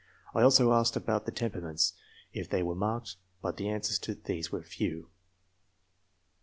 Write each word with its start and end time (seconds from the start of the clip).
I 0.33 0.41
also 0.41 0.73
asked 0.73 0.95
about 0.95 1.27
the 1.27 1.31
temperaments, 1.31 1.93
if 2.33 2.49
they 2.49 2.63
were 2.63 2.73
marked, 2.73 3.17
but 3.39 3.57
the 3.57 3.69
answers 3.69 3.99
to 3.99 4.15
these 4.15 4.51
were 4.51 4.63
few. 4.63 5.09